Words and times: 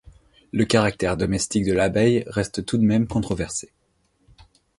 Le 0.51 0.65
caractère 0.65 1.15
domestique 1.15 1.63
de 1.63 1.73
l'abeille 1.73 2.23
reste 2.25 2.65
tout 2.65 2.79
de 2.79 2.83
même 2.83 3.05
controversé. 3.05 3.71